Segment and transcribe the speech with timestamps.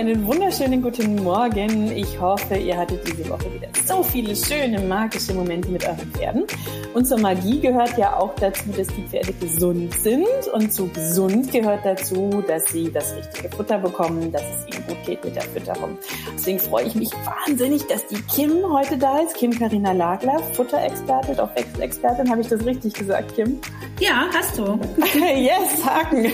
[0.00, 1.92] Einen wunderschönen guten Morgen.
[1.94, 6.44] Ich hoffe, ihr hattet diese Woche wieder so viele schöne, magische Momente mit euren Pferden.
[6.94, 10.26] Und zur Magie gehört ja auch dazu, dass die Pferde gesund sind.
[10.54, 15.04] Und zu gesund gehört dazu, dass sie das richtige Futter bekommen, dass es ihnen gut
[15.04, 15.98] geht mit der Fütterung.
[16.34, 19.34] Deswegen freue ich mich wahnsinnig, dass die Kim heute da ist.
[19.34, 22.30] Kim Karina Lagler, Futterexpertin, auch Wechselexpertin.
[22.30, 23.60] Habe ich das richtig gesagt, Kim?
[24.00, 24.64] Ja, hast du.
[25.36, 26.22] yes, Haken.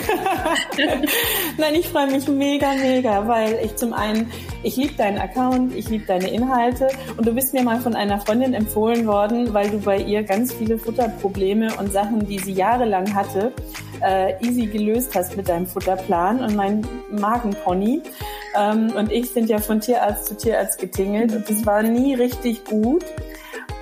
[1.58, 4.30] Nein, ich freue mich mega, mega, weil ich zum einen,
[4.62, 8.20] ich liebe deinen Account, ich liebe deine Inhalte und du bist mir mal von einer
[8.20, 13.14] Freundin empfohlen worden, weil du bei ihr ganz viele Futterprobleme und Sachen, die sie jahrelang
[13.14, 13.52] hatte,
[14.02, 18.02] äh, easy gelöst hast mit deinem Futterplan und mein Magenpony.
[18.56, 22.64] Ähm, und ich sind ja von Tierarzt zu Tierarzt getingelt und das war nie richtig
[22.64, 23.04] gut.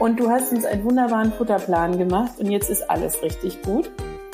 [0.01, 3.91] Und du hast uns einen wunderbaren Futterplan gemacht und jetzt ist alles richtig gut.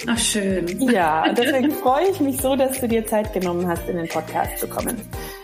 [0.06, 0.80] Ach, schön.
[0.90, 4.58] Ja, deswegen freue ich mich so, dass du dir Zeit genommen hast, in den Podcast
[4.58, 5.00] zu kommen.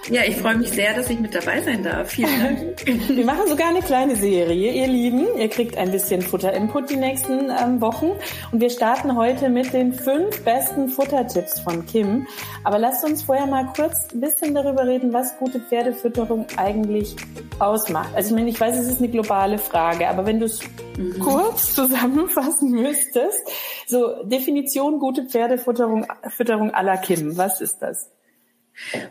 [0.08, 2.10] Ja, ich freue mich sehr, dass ich mit dabei sein darf.
[2.10, 2.40] Vielen
[2.86, 3.08] Dank.
[3.08, 5.26] Wir machen sogar eine kleine Serie, ihr Lieben.
[5.36, 8.12] Ihr kriegt ein bisschen Futterinput die nächsten ähm, Wochen.
[8.52, 12.26] Und wir starten heute mit den fünf besten Futtertipps von Kim.
[12.62, 17.16] Aber lasst uns vorher mal kurz ein bisschen darüber reden, was gute Pferdefütterung eigentlich
[17.58, 18.14] ausmacht.
[18.14, 20.60] Also ich meine, ich weiß, es ist eine globale Frage, aber wenn du es
[20.96, 21.18] mhm.
[21.18, 23.40] kurz zusammenfassen müsstest,
[23.88, 28.15] so Definition gute Pferdefütterung Fütterung à la Kim, was ist das?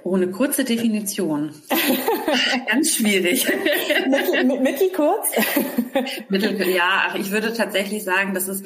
[0.04, 1.54] Oh, eine kurze Definition.
[2.68, 3.48] Ganz schwierig.
[4.08, 5.28] Mittel, mittelkurz?
[6.30, 8.64] Mittel, ja, ich würde tatsächlich sagen, dass es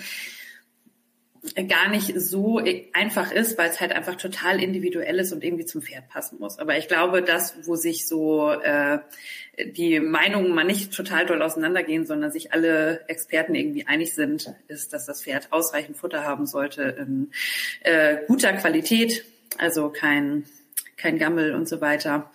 [1.68, 2.62] gar nicht so
[2.94, 6.60] einfach ist, weil es halt einfach total individuell ist und irgendwie zum Pferd passen muss.
[6.60, 9.00] Aber ich glaube, das, wo sich so äh,
[9.66, 14.92] die Meinungen mal nicht total doll auseinandergehen, sondern sich alle Experten irgendwie einig sind, ist,
[14.92, 17.32] dass das Pferd ausreichend Futter haben sollte in
[17.82, 19.24] äh, guter Qualität,
[19.58, 20.44] also kein
[21.00, 22.32] kein Gammel und so weiter.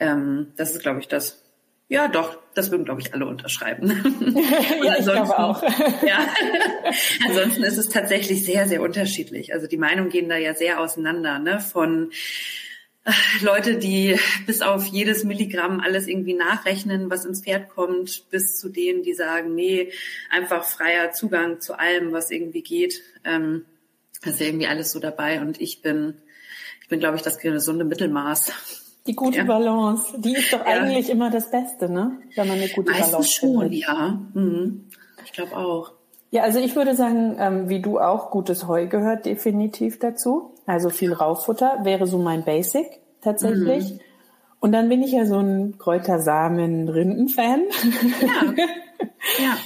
[0.00, 1.42] Ähm, das ist, glaube ich, das.
[1.88, 3.86] Ja, doch, das würden, glaube ich, alle unterschreiben.
[4.82, 5.62] ja, ich glaube auch.
[6.06, 6.26] ja,
[7.28, 9.52] ansonsten ist es tatsächlich sehr, sehr unterschiedlich.
[9.52, 11.60] Also die Meinungen gehen da ja sehr auseinander, ne?
[11.60, 12.10] Von
[13.04, 18.58] äh, Leute, die bis auf jedes Milligramm alles irgendwie nachrechnen, was ins Pferd kommt, bis
[18.58, 19.92] zu denen, die sagen, nee,
[20.28, 23.00] einfach freier Zugang zu allem, was irgendwie geht.
[23.24, 23.64] Ähm,
[24.24, 26.14] das ist ja irgendwie alles so dabei und ich bin
[26.86, 28.52] ich bin, glaube ich, das gesunde Mittelmaß.
[29.08, 29.44] Die gute ja.
[29.44, 30.66] Balance, die ist doch ja.
[30.66, 32.20] eigentlich immer das Beste, ne?
[32.36, 33.80] Wenn man eine gute Meistens Balance schon, findet.
[33.80, 34.20] ja.
[34.34, 34.84] Mhm.
[35.24, 35.94] Ich glaube auch.
[36.30, 40.54] Ja, also ich würde sagen, ähm, wie du auch, gutes Heu gehört definitiv dazu.
[40.64, 42.86] Also viel Rauffutter wäre so mein Basic
[43.20, 43.94] tatsächlich.
[43.94, 44.00] Mhm.
[44.60, 47.62] Und dann bin ich ja so ein Kräutersamen-Rinden-Fan.
[48.20, 48.54] Ja.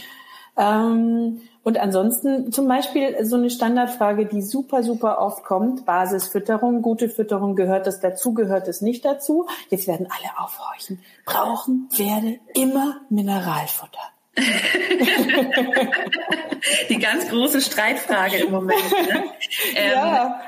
[0.57, 0.91] ja.
[0.91, 7.10] ähm, und ansonsten zum Beispiel so eine Standardfrage, die super, super oft kommt, Basisfütterung, gute
[7.10, 9.47] Fütterung, gehört das dazu, gehört es nicht dazu?
[9.69, 11.00] Jetzt werden alle aufhorchen.
[11.26, 14.00] Brauchen Pferde immer Mineralfutter?
[16.88, 18.91] die ganz große Streitfrage im Moment.
[18.91, 19.25] Ne?
[19.75, 20.41] Ähm, ja.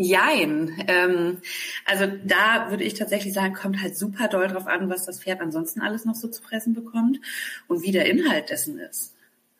[0.00, 0.84] Jein.
[0.86, 1.38] Ähm,
[1.84, 5.40] also da würde ich tatsächlich sagen, kommt halt super doll drauf an, was das Pferd
[5.40, 7.18] ansonsten alles noch so zu fressen bekommt
[7.66, 9.14] und wie der Inhalt dessen ist.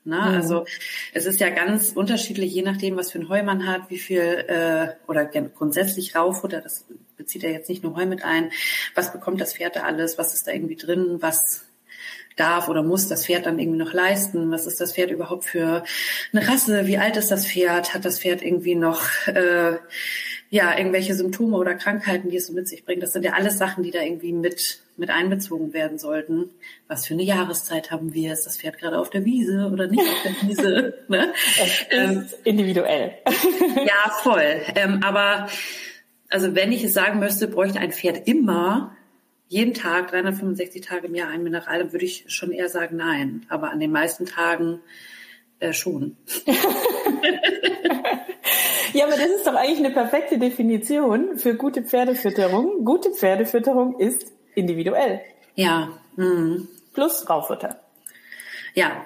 [0.08, 0.16] Ne?
[0.16, 0.34] Mhm.
[0.34, 0.64] Also
[1.12, 4.20] es ist ja ganz unterschiedlich, je nachdem, was für ein Heu man hat, wie viel
[4.20, 6.86] äh, oder grundsätzlich Raufutter, das
[7.16, 8.50] bezieht ja jetzt nicht nur Heu mit ein,
[8.94, 11.66] was bekommt das Pferd da alles, was ist da irgendwie drin, was
[12.36, 14.50] darf oder muss das Pferd dann irgendwie noch leisten?
[14.50, 15.84] Was ist das Pferd überhaupt für
[16.32, 16.86] eine Rasse?
[16.86, 17.94] Wie alt ist das Pferd?
[17.94, 19.76] Hat das Pferd irgendwie noch äh,
[20.50, 23.02] ja irgendwelche Symptome oder Krankheiten, die es so mit sich bringt?
[23.02, 26.50] Das sind ja alles Sachen, die da irgendwie mit mit einbezogen werden sollten.
[26.86, 28.32] Was für eine Jahreszeit haben wir?
[28.32, 30.94] Ist das Pferd gerade auf der Wiese oder nicht auf der Wiese?
[31.08, 31.32] ne?
[31.90, 33.12] Ähm, individuell.
[33.76, 34.62] ja, voll.
[34.74, 35.48] Ähm, aber
[36.28, 38.96] also wenn ich es sagen müsste, bräuchte ein Pferd immer
[39.48, 43.46] jeden Tag 365 Tage im Jahr ein Mineral, dann würde ich schon eher sagen nein.
[43.48, 44.80] Aber an den meisten Tagen
[45.58, 46.16] äh, schon.
[48.92, 52.84] ja, aber das ist doch eigentlich eine perfekte Definition für gute Pferdefütterung.
[52.84, 55.20] Gute Pferdefütterung ist individuell.
[55.54, 55.88] Ja.
[56.16, 56.68] Mhm.
[56.92, 57.80] Plus Raufutter.
[58.74, 59.04] Ja.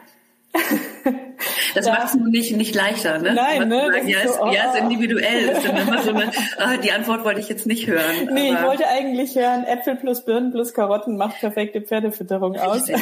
[1.75, 1.93] Das ja.
[1.93, 3.35] macht es nicht, nicht leichter, ne?
[3.35, 3.91] Nein, ne?
[3.93, 4.51] Sagen, ja, ist, so, oh.
[4.51, 5.49] ja, ist individuell.
[5.49, 8.29] Ist dann immer so eine, oh, die Antwort wollte ich jetzt nicht hören.
[8.33, 12.89] Nee, ich wollte eigentlich hören, Äpfel plus Birnen plus Karotten macht perfekte Pferdefütterung aus.
[12.89, 12.99] Ja.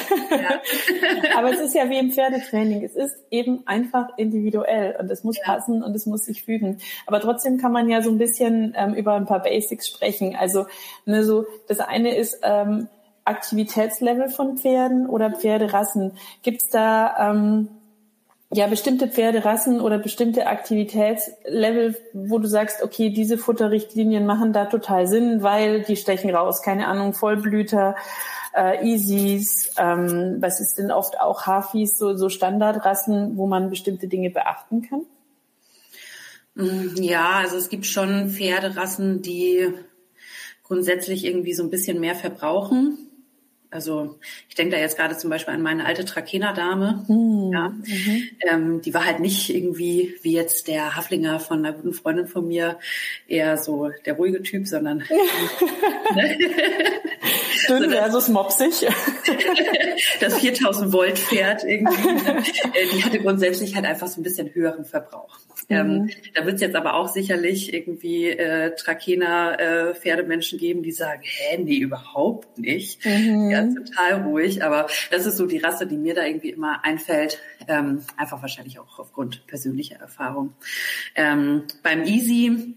[1.36, 2.84] aber es ist ja wie im Pferdetraining.
[2.84, 5.44] Es ist eben einfach individuell und es muss ja.
[5.44, 6.78] passen und es muss sich fügen.
[7.06, 10.36] Aber trotzdem kann man ja so ein bisschen ähm, über ein paar Basics sprechen.
[10.38, 10.66] Also,
[11.06, 12.88] ne, so, das eine ist, ähm,
[13.24, 16.12] Aktivitätslevel von Pferden oder Pferderassen?
[16.42, 17.68] Gibt es da ähm,
[18.52, 25.06] ja bestimmte Pferderassen oder bestimmte Aktivitätslevel, wo du sagst, okay, diese Futterrichtlinien machen da total
[25.06, 27.94] Sinn, weil die stechen raus, keine Ahnung, Vollblüter,
[28.54, 34.08] äh, Easies, ähm, was ist denn oft auch Hafis, so, so Standardrassen, wo man bestimmte
[34.08, 35.06] Dinge beachten kann?
[36.56, 39.68] Mm, ja, also es gibt schon Pferderassen, die
[40.64, 43.09] grundsätzlich irgendwie so ein bisschen mehr verbrauchen.
[43.70, 44.18] Also
[44.48, 47.04] ich denke da jetzt gerade zum Beispiel an meine alte Trakehner-Dame.
[47.06, 47.52] Mhm.
[47.52, 47.68] Ja.
[47.68, 48.28] Mhm.
[48.48, 52.48] Ähm, die war halt nicht irgendwie wie jetzt der Haflinger von einer guten Freundin von
[52.48, 52.78] mir,
[53.28, 55.04] eher so der ruhige Typ, sondern?
[57.68, 58.86] Dünn versus mopsig.
[60.20, 61.90] das 4000 Volt Pferd irgendwie.
[62.70, 65.38] Äh, die hatte grundsätzlich halt einfach so ein bisschen höheren Verbrauch.
[65.68, 65.92] Ähm, mhm.
[65.92, 70.92] Ähm, da wird es jetzt aber auch sicherlich irgendwie äh, Trakehner äh, Pferdemenschen geben, die
[70.92, 73.04] sagen, hä, nee, überhaupt nicht.
[73.04, 73.50] Mhm.
[73.50, 74.62] Ja, total ruhig.
[74.62, 77.38] Aber das ist so die Rasse, die mir da irgendwie immer einfällt.
[77.68, 80.54] Ähm, einfach wahrscheinlich auch aufgrund persönlicher Erfahrung.
[81.14, 82.76] Ähm, beim Easy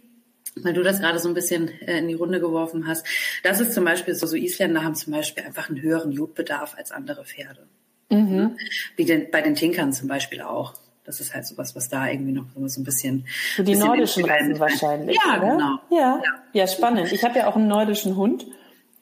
[0.62, 3.06] weil du das gerade so ein bisschen äh, in die Runde geworfen hast.
[3.44, 6.92] Das ist zum Beispiel so, so Isländer haben zum Beispiel einfach einen höheren Jodbedarf als
[6.92, 7.68] andere Pferde.
[8.10, 8.58] Mhm.
[8.96, 10.74] Wie den, bei den Tinkern zum Beispiel auch.
[11.06, 13.26] Das ist halt sowas, was da irgendwie noch so ein bisschen.
[13.56, 15.18] Für die bisschen nordischen Rassen wahrscheinlich.
[15.18, 15.52] Ja, oder?
[15.52, 15.80] genau.
[15.90, 16.22] Ja.
[16.24, 17.12] ja, ja, spannend.
[17.12, 18.46] Ich habe ja auch einen nordischen Hund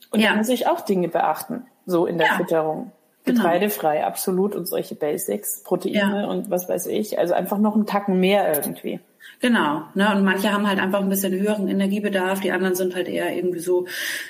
[0.10, 0.32] und ja.
[0.32, 2.38] da muss ich auch Dinge beachten, so in der ja.
[2.38, 2.92] Fütterung.
[3.24, 3.44] Genau.
[3.44, 4.08] Getreidefrei, genau.
[4.08, 7.20] absolut und solche Basics, Proteine und was weiß ich.
[7.20, 9.00] Also einfach noch einen Tacken mehr irgendwie.
[9.40, 10.16] Genau, ne?
[10.16, 13.60] Und manche haben halt einfach ein bisschen höheren Energiebedarf, die anderen sind halt eher irgendwie
[13.60, 13.88] so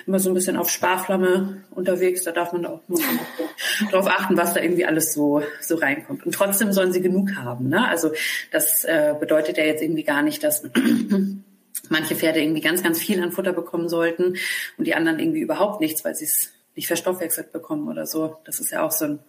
[0.08, 2.24] immer so ein bisschen auf Sparflamme unterwegs.
[2.24, 3.00] Da darf man auch nur
[3.92, 6.26] drauf achten, was da irgendwie alles so so reinkommt.
[6.26, 7.68] Und trotzdem sollen sie genug haben.
[7.68, 7.88] Ne?
[7.88, 8.12] Also
[8.52, 10.64] das äh, bedeutet ja jetzt irgendwie gar nicht, dass
[11.90, 14.36] manche Pferde irgendwie ganz, ganz viel an Futter bekommen sollten
[14.78, 18.38] und die anderen irgendwie überhaupt nichts, weil sie es nicht verstoffwechselt bekommen oder so.
[18.46, 19.20] Das ist ja auch so ein,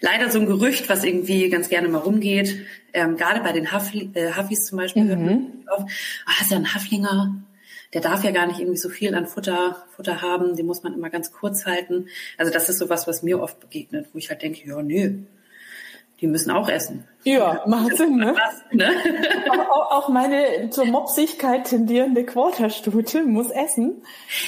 [0.00, 2.66] leider so ein Gerücht, was irgendwie ganz gerne mal rumgeht.
[2.92, 5.08] Ähm, gerade bei den Hafli, äh, Hafis zum Beispiel mhm.
[5.08, 5.84] hört man auf,
[6.26, 7.42] ah, ist ja ein Haflinger,
[7.92, 10.94] der darf ja gar nicht irgendwie so viel an Futter, Futter haben, den muss man
[10.94, 12.06] immer ganz kurz halten.
[12.38, 15.24] Also das ist so was, was mir oft begegnet, wo ich halt denke, ja, nö,
[16.22, 17.06] die müssen auch essen.
[17.24, 18.34] Ja, macht Sinn, ne?
[18.34, 18.90] Was, ne?
[19.50, 24.02] auch, auch, meine zur Mopsigkeit tendierende Quarterstute muss essen.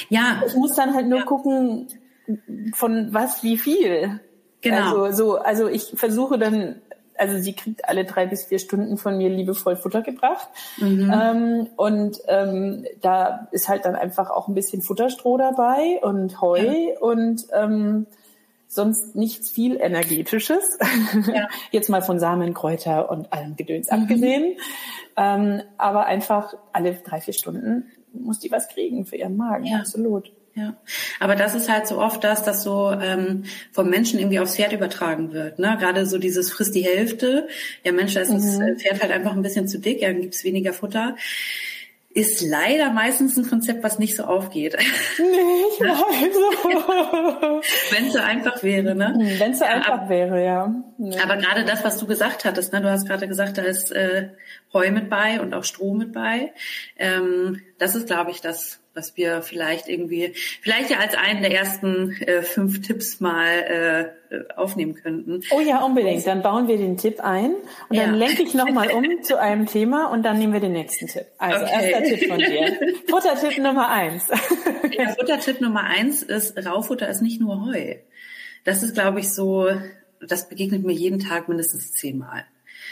[0.09, 0.41] Ja.
[0.47, 1.25] Ich muss dann halt nur ja.
[1.25, 1.87] gucken,
[2.73, 4.19] von was wie viel.
[4.61, 5.03] Genau.
[5.03, 6.81] Also, so, also ich versuche dann,
[7.17, 10.47] also sie kriegt alle drei bis vier Stunden von mir liebevoll Futter gebracht.
[10.77, 11.13] Mhm.
[11.13, 16.59] Ähm, und ähm, da ist halt dann einfach auch ein bisschen Futterstroh dabei und Heu
[16.59, 16.99] ja.
[16.99, 18.07] und ähm,
[18.67, 20.77] sonst nichts viel energetisches.
[21.33, 21.47] Ja.
[21.71, 24.01] Jetzt mal von Samen, Kräuter und allem Gedöns mhm.
[24.01, 24.57] abgesehen.
[25.15, 29.65] Ähm, aber einfach alle drei, vier Stunden muss die was kriegen für ihren Magen.
[29.65, 29.79] Ja.
[29.79, 30.31] Absolut.
[30.55, 30.77] Ja,
[31.19, 33.43] aber das ist halt so oft das, dass so ähm,
[33.73, 35.59] vom Menschen irgendwie aufs Pferd übertragen wird.
[35.59, 35.75] Ne?
[35.79, 37.49] Gerade so dieses frisst die Hälfte.
[37.83, 38.35] Ja, Mensch, da ist mhm.
[38.35, 41.15] das Pferd halt einfach ein bisschen zu dick, ja, dann gibt's weniger Futter
[42.15, 44.77] ist leider meistens ein Konzept, was nicht so aufgeht.
[45.19, 45.25] Nee,
[45.73, 46.31] ich weiß.
[47.91, 49.09] Wenn es so einfach wäre, ne?
[49.09, 50.73] Hm, Wenn es so einfach aber, wäre, ja.
[50.97, 51.19] Nee.
[51.19, 52.79] Aber gerade das, was du gesagt hattest, ne?
[52.79, 54.29] Du hast gerade gesagt, da ist äh,
[54.71, 56.53] Heu mit bei und auch Stroh mit bei.
[56.95, 61.51] Ähm, das ist, glaube ich, das, was wir vielleicht irgendwie, vielleicht ja als einen der
[61.51, 65.41] ersten äh, fünf Tipps mal äh, aufnehmen könnten.
[65.51, 66.25] Oh ja, unbedingt.
[66.25, 67.55] Dann bauen wir den Tipp ein
[67.89, 71.07] und dann lenke ich nochmal um zu einem Thema und dann nehmen wir den nächsten
[71.07, 71.25] Tipp.
[71.37, 71.91] Also okay.
[71.91, 72.95] erster Tipp von dir.
[73.09, 74.27] Futtertipp Nummer eins.
[74.97, 77.95] ja, Futtertipp Nummer eins ist, Raufutter ist nicht nur Heu.
[78.63, 79.69] Das ist, glaube ich, so,
[80.25, 82.45] das begegnet mir jeden Tag mindestens zehnmal.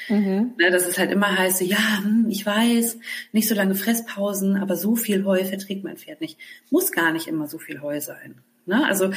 [0.09, 0.53] Mhm.
[0.57, 2.97] Ne, dass es halt immer heißt, ja, hm, ich weiß,
[3.31, 6.37] nicht so lange Fresspausen, aber so viel Heu verträgt mein Pferd nicht.
[6.69, 8.35] Muss gar nicht immer so viel Heu sein.
[8.65, 8.85] Ne?
[8.85, 9.11] Also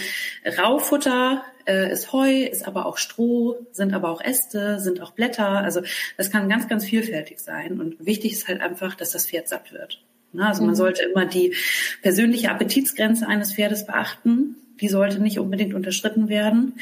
[0.58, 5.48] Raufutter äh, ist Heu, ist aber auch Stroh, sind aber auch Äste, sind auch Blätter.
[5.48, 5.82] Also
[6.16, 7.80] das kann ganz, ganz vielfältig sein.
[7.80, 10.02] Und wichtig ist halt einfach, dass das Pferd satt wird.
[10.32, 10.46] Ne?
[10.46, 10.76] Also man mhm.
[10.76, 11.54] sollte immer die
[12.02, 14.56] persönliche Appetitsgrenze eines Pferdes beachten.
[14.80, 16.74] Die sollte nicht unbedingt unterschritten werden.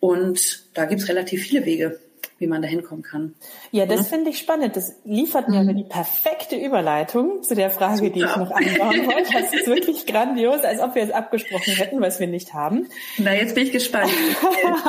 [0.00, 1.98] Und da gibt's relativ viele Wege,
[2.44, 3.34] wie man da hinkommen kann.
[3.70, 4.04] Ja, das ja?
[4.04, 4.76] finde ich spannend.
[4.76, 5.76] Das liefert mir mhm.
[5.76, 8.10] die perfekte Überleitung zu der Frage, Super.
[8.10, 9.32] die ich noch anbauen wollte.
[9.32, 12.86] Das ist wirklich grandios, als ob wir es abgesprochen hätten, was wir nicht haben.
[13.16, 14.12] Na, jetzt bin ich gespannt.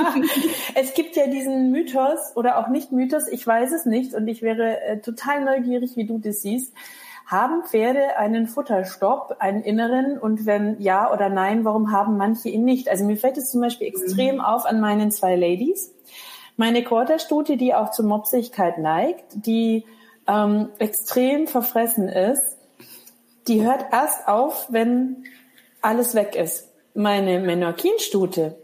[0.75, 4.41] es gibt ja diesen Mythos oder auch nicht Mythos, ich weiß es nicht und ich
[4.41, 6.73] wäre äh, total neugierig, wie du das siehst.
[7.25, 10.17] Haben Pferde einen Futterstopp, einen inneren?
[10.19, 12.89] Und wenn ja oder nein, warum haben manche ihn nicht?
[12.89, 14.41] Also mir fällt es zum Beispiel extrem mhm.
[14.41, 15.95] auf an meinen zwei Ladies.
[16.57, 19.85] Meine Quarterstute, die auch zur Mopsigkeit neigt, die
[20.27, 22.57] ähm, extrem verfressen ist,
[23.47, 25.25] die hört erst auf, wenn
[25.81, 26.71] alles weg ist.
[26.93, 28.55] Meine Menorquin-Stute,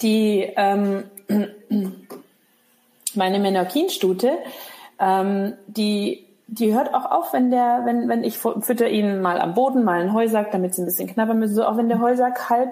[0.00, 1.04] die ähm,
[3.14, 4.38] meine Menorquin-Stute,
[4.98, 9.54] ähm, die die hört auch auf, wenn der, wenn, wenn ich fütter ihnen mal am
[9.54, 12.50] Boden, mal einen Heusack, damit sie ein bisschen knabbern müssen, so auch wenn der Heusack
[12.50, 12.70] halb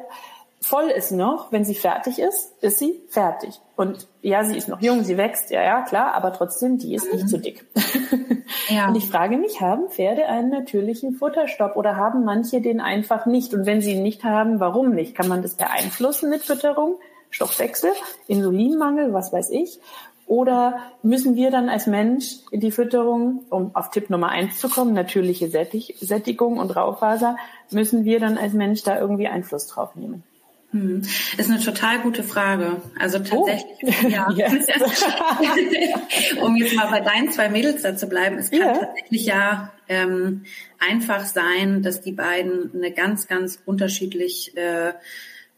[0.60, 3.60] voll ist noch, wenn sie fertig ist, ist sie fertig.
[3.76, 7.12] Und ja, sie ist noch jung, sie wächst, ja, ja, klar, aber trotzdem, die ist
[7.12, 7.66] nicht zu dick.
[8.68, 8.88] Ja.
[8.88, 13.52] Und ich frage mich, haben Pferde einen natürlichen Futterstopp oder haben manche den einfach nicht?
[13.54, 15.14] Und wenn sie ihn nicht haben, warum nicht?
[15.14, 16.98] Kann man das beeinflussen mit Fütterung?
[17.30, 17.90] Stoffwechsel,
[18.26, 19.78] Insulinmangel, was weiß ich.
[20.26, 24.92] Oder müssen wir dann als Mensch die Fütterung, um auf Tipp Nummer eins zu kommen,
[24.94, 27.36] natürliche Sättig Sättigung und Raufaser,
[27.70, 30.22] müssen wir dann als Mensch da irgendwie Einfluss drauf nehmen?
[30.72, 31.02] Hm.
[31.36, 32.80] Ist eine total gute Frage.
[32.98, 33.46] Also oh.
[33.46, 34.08] tatsächlich, oh.
[34.08, 34.28] ja.
[36.42, 38.78] um jetzt mal bei deinen zwei Mädels da zu bleiben, es kann yeah.
[38.78, 40.44] tatsächlich ja ähm,
[40.78, 44.92] einfach sein, dass die beiden eine ganz, ganz unterschiedlich äh,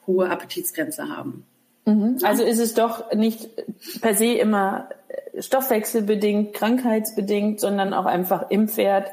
[0.06, 1.44] hohe Appetitsgrenze haben.
[1.84, 2.18] Mhm.
[2.22, 3.50] Also ist es doch nicht
[4.00, 4.88] per se immer
[5.38, 9.10] stoffwechselbedingt, krankheitsbedingt, sondern auch einfach im Pferd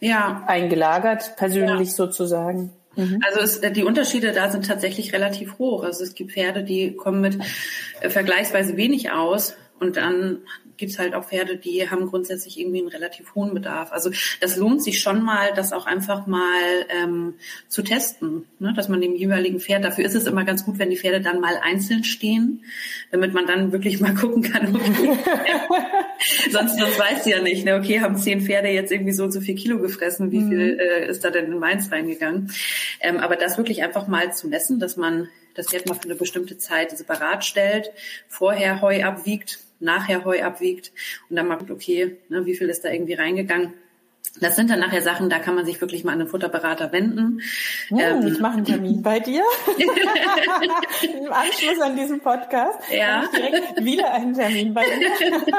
[0.00, 0.44] ja.
[0.46, 1.94] eingelagert, persönlich ja.
[1.94, 2.72] sozusagen.
[2.96, 3.20] Mhm.
[3.26, 5.84] Also es, die Unterschiede da sind tatsächlich relativ hoch.
[5.84, 7.38] Also es gibt Pferde, die kommen mit
[8.00, 10.38] äh, vergleichsweise wenig aus und dann
[10.82, 13.92] gibt es halt auch Pferde, die haben grundsätzlich irgendwie einen relativ hohen Bedarf.
[13.92, 14.10] Also
[14.40, 16.40] das lohnt sich schon mal, das auch einfach mal
[16.88, 17.34] ähm,
[17.68, 18.72] zu testen, ne?
[18.74, 21.40] dass man dem jeweiligen Pferd, dafür ist es immer ganz gut, wenn die Pferde dann
[21.40, 22.64] mal einzeln stehen,
[23.12, 25.16] damit man dann wirklich mal gucken kann, okay,
[26.50, 27.76] sonst, sonst weiß ja nicht, ne?
[27.76, 30.48] okay, haben zehn Pferde jetzt irgendwie so und so viel Kilo gefressen, wie mhm.
[30.48, 32.50] viel äh, ist da denn in Mainz reingegangen?
[33.00, 36.16] Ähm, aber das wirklich einfach mal zu messen, dass man das Pferd mal für eine
[36.16, 37.92] bestimmte Zeit separat stellt,
[38.26, 40.92] vorher Heu abwiegt, nachher Heu abwiegt
[41.28, 43.74] und dann mal guckt, okay, ne, wie viel ist da irgendwie reingegangen.
[44.40, 47.42] Das sind dann nachher Sachen, da kann man sich wirklich mal an einen Futterberater wenden.
[47.88, 49.42] Hm, ähm, ich mache einen Termin bei dir.
[51.02, 52.78] Im Anschluss an diesen Podcast.
[52.90, 53.28] Ja.
[53.28, 55.52] direkt wieder einen Termin bei dir.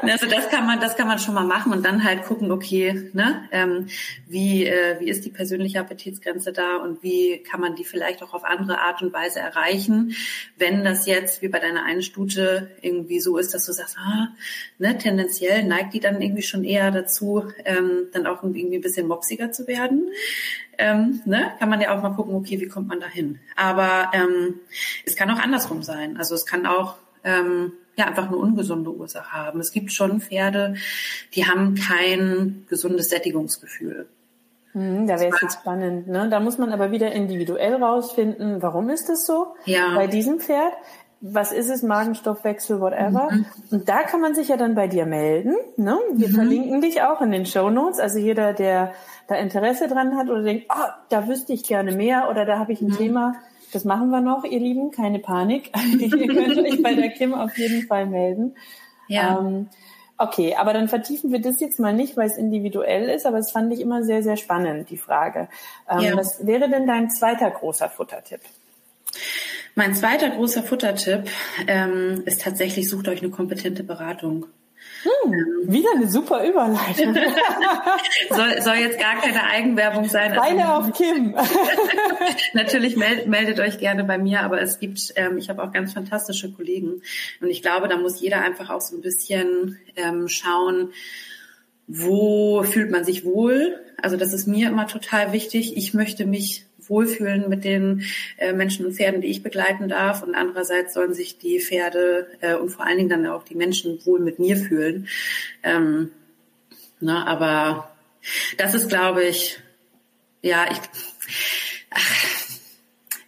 [0.12, 3.10] also das kann man, das kann man schon mal machen und dann halt gucken, okay,
[3.14, 3.86] ne, ähm,
[4.28, 8.34] wie, äh, wie ist die persönliche Appetitsgrenze da und wie kann man die vielleicht auch
[8.34, 10.14] auf andere Art und Weise erreichen,
[10.58, 14.28] wenn das jetzt wie bei deiner einen Stute irgendwie so ist, dass du sagst, ah,
[14.78, 19.06] ne, tendenziell neigt die dann irgendwie schon eher dazu, ähm, dann auch irgendwie ein bisschen
[19.06, 20.08] mopsiger zu werden.
[20.78, 21.52] Ähm, ne?
[21.58, 23.38] Kann man ja auch mal gucken, okay, wie kommt man da hin?
[23.56, 24.60] Aber ähm,
[25.06, 26.16] es kann auch andersrum sein.
[26.16, 29.60] Also es kann auch ähm, ja einfach eine ungesunde Ursache haben.
[29.60, 30.74] Es gibt schon Pferde,
[31.34, 34.08] die haben kein gesundes Sättigungsgefühl.
[34.72, 36.08] Hm, da wäre es jetzt spannend.
[36.08, 36.28] Ne?
[36.30, 39.94] Da muss man aber wieder individuell rausfinden, warum ist das so ja.
[39.94, 40.72] bei diesem Pferd
[41.24, 43.28] was ist es, Magenstoffwechsel, whatever.
[43.30, 43.46] Mhm.
[43.70, 45.54] Und da kann man sich ja dann bei dir melden.
[45.76, 45.96] Ne?
[46.14, 46.34] Wir mhm.
[46.34, 48.00] verlinken dich auch in den Show Notes.
[48.00, 48.92] Also jeder, der
[49.28, 52.72] da Interesse dran hat oder denkt, oh, da wüsste ich gerne mehr oder da habe
[52.72, 52.96] ich ein mhm.
[52.96, 53.34] Thema,
[53.72, 55.72] das machen wir noch, ihr Lieben, keine Panik.
[55.98, 58.56] ihr könnt euch bei der Kim auf jeden Fall melden.
[59.06, 59.38] Ja.
[59.38, 59.68] Ähm,
[60.18, 63.52] okay, aber dann vertiefen wir das jetzt mal nicht, weil es individuell ist, aber es
[63.52, 65.48] fand ich immer sehr, sehr spannend, die Frage.
[65.88, 66.16] Ähm, ja.
[66.16, 68.40] Was wäre denn dein zweiter großer Futtertipp?
[69.74, 71.30] Mein zweiter großer Futtertipp
[71.66, 74.46] ähm, ist tatsächlich, sucht euch eine kompetente Beratung.
[75.02, 77.14] Hm, wieder eine super Überleitung.
[78.30, 80.34] soll, soll jetzt gar keine Eigenwerbung sein.
[80.34, 81.34] Beine also, auf Kim.
[82.52, 85.92] natürlich meldet, meldet euch gerne bei mir, aber es gibt, ähm, ich habe auch ganz
[85.92, 87.02] fantastische Kollegen
[87.40, 90.92] und ich glaube, da muss jeder einfach auch so ein bisschen ähm, schauen,
[91.86, 93.80] wo fühlt man sich wohl.
[94.00, 95.76] Also das ist mir immer total wichtig.
[95.76, 98.04] Ich möchte mich wohlfühlen mit den
[98.38, 100.22] äh, Menschen und Pferden, die ich begleiten darf.
[100.22, 104.04] Und andererseits sollen sich die Pferde äh, und vor allen Dingen dann auch die Menschen
[104.04, 105.08] wohl mit mir fühlen.
[105.62, 106.10] Ähm,
[107.00, 107.92] na, aber
[108.56, 109.58] das ist, glaube ich,
[110.42, 110.78] ja, ich,
[111.90, 112.41] ach,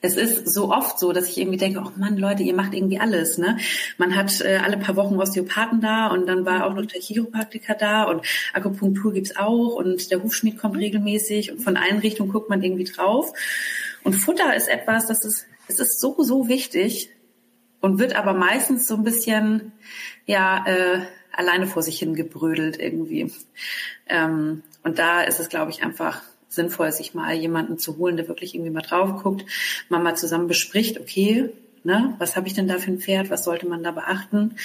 [0.05, 3.01] es ist so oft so, dass ich irgendwie denke, oh Mann, Leute, ihr macht irgendwie
[3.01, 3.39] alles.
[3.39, 3.57] Ne?
[3.97, 7.75] Man hat äh, alle paar Wochen Osteopathen da und dann war auch noch der Chiropraktiker
[7.75, 8.21] da und
[8.53, 12.85] Akupunktur gibt's auch und der Hufschmied kommt regelmäßig und von allen Richtungen guckt man irgendwie
[12.85, 13.33] drauf.
[14.03, 17.11] Und Futter ist etwas, das ist, es ist so, so wichtig.
[17.81, 19.73] und wird aber meistens so ein bisschen,
[20.27, 21.01] ja, äh,
[21.33, 23.33] alleine vor sich hin gebrödelt irgendwie.
[24.07, 26.23] Ähm, und da ist es, glaube ich, einfach
[26.55, 29.45] sinnvoll, sich mal jemanden zu holen, der wirklich irgendwie mal drauf guckt,
[29.89, 31.51] man mal zusammen bespricht, okay,
[31.85, 34.57] ne, was habe ich denn da für ein Pferd, was sollte man da beachten?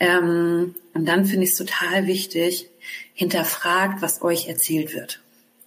[0.00, 2.68] Ähm, und dann finde ich es total wichtig,
[3.14, 5.20] hinterfragt, was euch erzählt wird.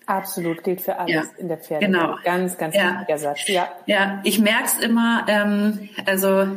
[0.05, 1.85] Absolut, gilt für alles ja, in der Pferde.
[1.85, 2.17] Genau.
[2.23, 2.99] Ganz, ganz ja.
[2.99, 3.47] wichtiger Satz.
[3.47, 6.47] Ja, ja ich merke es immer, ähm, also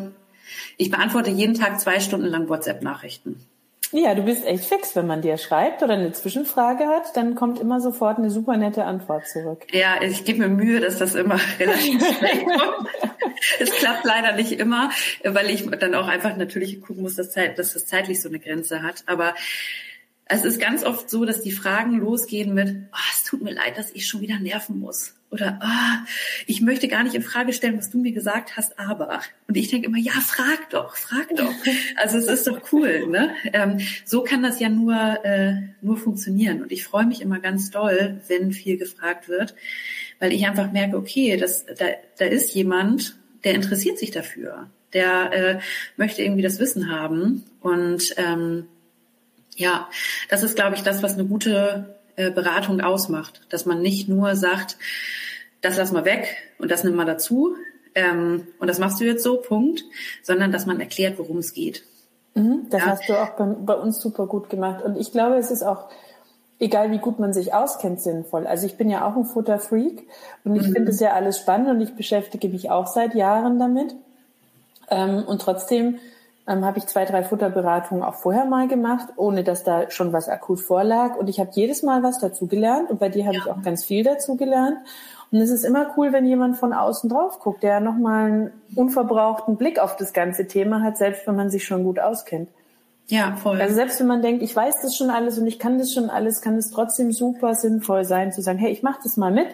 [0.76, 3.44] ich beantworte jeden Tag zwei Stunden lang WhatsApp-Nachrichten.
[3.92, 7.58] Ja, du bist echt fix, wenn man dir schreibt oder eine Zwischenfrage hat, dann kommt
[7.58, 9.66] immer sofort eine super nette Antwort zurück.
[9.72, 12.88] Ja, ich gebe mir Mühe, dass das immer relativ schnell kommt.
[13.58, 14.90] es klappt leider nicht immer,
[15.24, 19.02] weil ich dann auch einfach natürlich gucken muss, dass, das zeitlich so eine Grenze hat.
[19.06, 19.34] Aber
[20.26, 23.76] es ist ganz oft so, dass die Fragen losgehen mit, oh, es tut mir leid,
[23.76, 25.14] dass ich schon wieder nerven muss.
[25.30, 26.08] Oder oh,
[26.46, 29.20] ich möchte gar nicht in Frage stellen, was du mir gesagt hast, aber.
[29.46, 31.54] Und ich denke immer, ja, frag doch, frag doch.
[31.96, 33.06] Also es ist doch cool.
[33.06, 33.32] Ne?
[33.52, 34.94] Ähm, so kann das ja nur,
[35.24, 36.62] äh, nur funktionieren.
[36.62, 39.54] Und ich freue mich immer ganz doll, wenn viel gefragt wird,
[40.18, 41.86] weil ich einfach merke, okay, das, da,
[42.18, 44.68] da ist jemand, der interessiert sich dafür.
[44.92, 45.58] Der äh,
[45.96, 47.44] möchte irgendwie das Wissen haben.
[47.60, 48.66] Und ähm,
[49.54, 49.88] ja,
[50.28, 53.42] das ist, glaube ich, das, was eine gute äh, Beratung ausmacht.
[53.48, 54.76] Dass man nicht nur sagt,
[55.60, 57.54] das lass mal weg und das nimm mal dazu
[57.94, 59.84] ähm, und das machst du jetzt so, Punkt,
[60.22, 61.84] sondern dass man erklärt, worum es geht.
[62.34, 62.88] Mhm, das ja.
[62.88, 64.82] hast du auch bei, bei uns super gut gemacht.
[64.84, 65.88] Und ich glaube, es ist auch,
[66.58, 68.46] egal wie gut man sich auskennt, sinnvoll.
[68.46, 70.06] Also ich bin ja auch ein Futterfreak
[70.44, 70.72] und ich mhm.
[70.72, 73.94] finde es ja alles spannend und ich beschäftige mich auch seit Jahren damit.
[74.88, 75.98] Ähm, und trotzdem
[76.50, 80.28] ähm, habe ich zwei, drei Futterberatungen auch vorher mal gemacht, ohne dass da schon was
[80.28, 81.16] akut vorlag.
[81.16, 83.42] Und ich habe jedes Mal was dazugelernt und bei dir habe ja.
[83.44, 84.78] ich auch ganz viel dazugelernt.
[85.30, 89.56] Und es ist immer cool, wenn jemand von außen drauf guckt, der nochmal einen unverbrauchten
[89.56, 92.48] Blick auf das ganze Thema hat, selbst wenn man sich schon gut auskennt.
[93.06, 93.60] Ja, voll.
[93.60, 96.10] Also selbst wenn man denkt, ich weiß das schon alles und ich kann das schon
[96.10, 99.48] alles, kann es trotzdem super sinnvoll sein zu sagen, hey, ich mache das mal mit,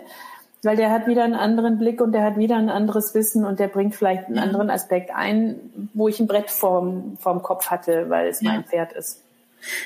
[0.63, 3.61] weil der hat wieder einen anderen Blick und der hat wieder ein anderes Wissen und
[3.61, 4.43] der bringt vielleicht einen ja.
[4.43, 8.53] anderen Aspekt ein, wo ich ein Brett vorm, vorm Kopf hatte, weil es ja.
[8.53, 9.23] mein Pferd ist.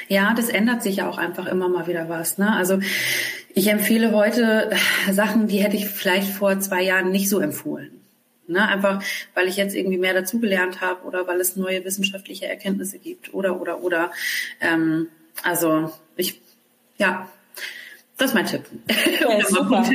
[0.08, 2.38] Ja, das ändert sich ja auch einfach immer mal wieder was.
[2.38, 2.52] Ne?
[2.52, 2.80] Also
[3.54, 4.70] ich empfehle heute
[5.10, 8.00] Sachen, die hätte ich vielleicht vor zwei Jahren nicht so empfohlen.
[8.46, 8.66] Ne?
[8.66, 9.02] Einfach,
[9.34, 13.60] weil ich jetzt irgendwie mehr dazugelernt habe oder weil es neue wissenschaftliche Erkenntnisse gibt oder,
[13.60, 14.10] oder, oder.
[14.60, 15.08] Ähm,
[15.42, 16.40] also ich,
[16.98, 17.28] ja,
[18.20, 18.62] das ist mein Tipp.
[19.20, 19.82] Ja, super.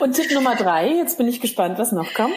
[0.00, 2.36] Und Tipp Nummer drei, jetzt bin ich gespannt, was noch kommt.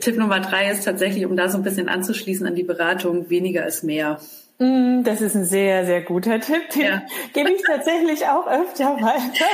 [0.00, 3.64] Tipp Nummer drei ist tatsächlich, um da so ein bisschen anzuschließen an die Beratung, weniger
[3.66, 4.18] ist mehr.
[4.58, 6.68] Mm, das ist ein sehr, sehr guter Tipp.
[6.74, 7.02] Den ja.
[7.32, 9.46] gebe ich tatsächlich auch öfter weiter.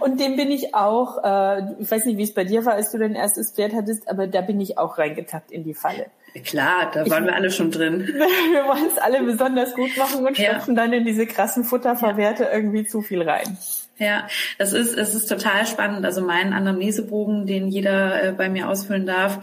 [0.00, 2.90] Und dem bin ich auch, äh, ich weiß nicht, wie es bei dir war, als
[2.90, 6.06] du dein erstes Pferd hattest, aber da bin ich auch reingetappt in die Falle.
[6.44, 8.06] Klar, da waren ich, wir alle schon drin.
[8.06, 10.50] wir wollen es alle besonders gut machen und ja.
[10.50, 12.52] stopfen dann in diese krassen Futterverwerte ja.
[12.52, 13.56] irgendwie zu viel rein.
[13.98, 14.26] Ja,
[14.58, 16.04] das ist, es ist total spannend.
[16.04, 19.40] Also mein Anamnesebogen, den jeder äh, bei mir ausfüllen darf,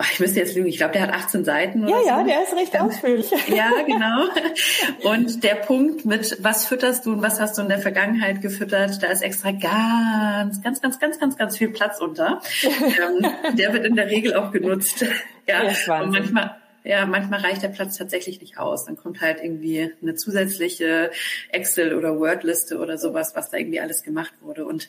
[0.00, 1.84] ich müsste jetzt lügen, ich glaube, der hat 18 Seiten.
[1.84, 2.08] Oder ja, so.
[2.08, 3.30] ja, der ist recht ausführlich.
[3.48, 4.28] Ja, genau.
[5.02, 9.02] Und der Punkt mit, was fütterst du und was hast du in der Vergangenheit gefüttert,
[9.02, 12.40] da ist extra ganz, ganz, ganz, ganz, ganz, ganz viel Platz unter.
[12.62, 15.04] ähm, der wird in der Regel auch genutzt.
[15.48, 15.62] Ja,
[16.00, 18.84] und manchmal, ja, manchmal reicht der Platz tatsächlich nicht aus.
[18.84, 21.10] Dann kommt halt irgendwie eine zusätzliche
[21.50, 24.64] Excel- oder Word-Liste oder sowas, was da irgendwie alles gemacht wurde.
[24.64, 24.88] Und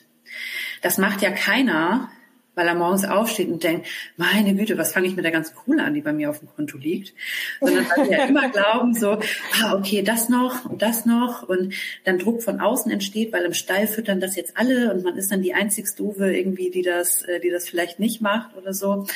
[0.80, 2.08] das macht ja keiner,
[2.54, 3.86] weil er morgens aufsteht und denkt,
[4.16, 6.48] meine Güte, was fange ich mit der ganzen Kohle an, die bei mir auf dem
[6.48, 7.14] Konto liegt?
[7.60, 9.18] Sondern weil wir ja immer glauben, so,
[9.62, 13.54] ah, okay, das noch und das noch und dann Druck von außen entsteht, weil im
[13.54, 17.22] Stall füttern das jetzt alle und man ist dann die einzigste Dove irgendwie, die das,
[17.22, 19.06] äh, die das vielleicht nicht macht oder so.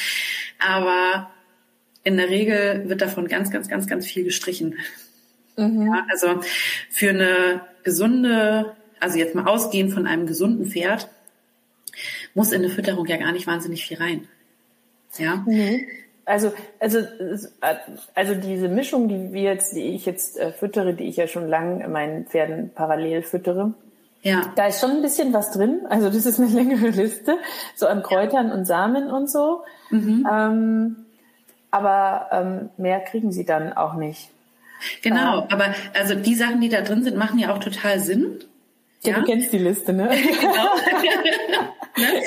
[0.59, 1.31] Aber
[2.05, 4.77] in der Regel wird davon ganz, ganz, ganz, ganz viel gestrichen.
[5.57, 5.87] Mhm.
[5.87, 6.41] Ja, also
[6.91, 11.09] für eine gesunde, also jetzt mal ausgehend von einem gesunden Pferd,
[12.39, 14.29] muss in eine Fütterung ja gar nicht wahnsinnig viel rein.
[15.19, 15.45] Ja.
[15.47, 15.87] Mhm.
[16.25, 16.99] Also, also,
[18.15, 21.49] also diese Mischung, die wir jetzt, die ich jetzt äh, füttere, die ich ja schon
[21.49, 23.75] lange meinen Pferden parallel füttere,
[24.23, 24.53] ja.
[24.57, 25.83] Da ist schon ein bisschen was drin.
[25.89, 27.39] Also das ist eine längere Liste,
[27.77, 29.63] so an Kräutern und Samen und so.
[29.91, 30.27] Mhm.
[30.31, 30.97] Ähm,
[31.71, 34.31] aber ähm, mehr kriegen sie dann auch nicht.
[35.03, 38.39] Genau, ähm, aber also die Sachen, die da drin sind, machen ja auch total Sinn.
[39.03, 39.21] Ja, ja?
[39.21, 40.09] du kennst die Liste, ne?
[40.41, 40.69] genau.
[41.99, 42.23] ne?